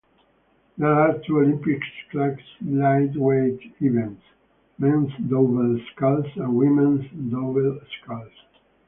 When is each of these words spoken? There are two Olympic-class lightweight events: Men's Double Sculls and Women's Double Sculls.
There 0.79 0.89
are 0.91 1.19
two 1.19 1.41
Olympic-class 1.41 2.39
lightweight 2.65 3.75
events: 3.81 4.23
Men's 4.79 5.11
Double 5.29 5.79
Sculls 5.93 6.25
and 6.37 6.55
Women's 6.55 7.03
Double 7.31 7.79
Sculls. 8.01 8.31